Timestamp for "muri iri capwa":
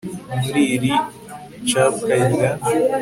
0.43-2.15